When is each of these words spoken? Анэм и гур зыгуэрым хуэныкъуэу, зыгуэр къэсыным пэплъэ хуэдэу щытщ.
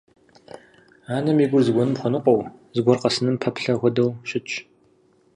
Анэм 1.15 1.37
и 1.43 1.47
гур 1.49 1.61
зыгуэрым 1.65 1.95
хуэныкъуэу, 1.99 2.49
зыгуэр 2.75 2.99
къэсыным 3.01 3.35
пэплъэ 3.41 3.73
хуэдэу 3.79 4.09
щытщ. 4.29 4.53